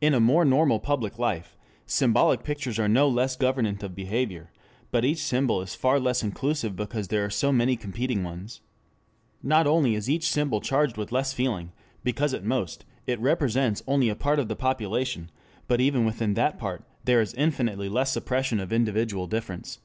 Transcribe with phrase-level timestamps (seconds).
[0.00, 4.50] In a more normal public life, symbolic pictures are no less governant of behavior,
[4.90, 8.62] but each symbol is far less inclusive because there are so many competing ones.
[9.42, 14.08] Not only is each symbol charged with less feeling because at most it represents only
[14.08, 15.30] a part of the population,
[15.66, 19.80] but even within that part there is infinitely less suppression of individual difference.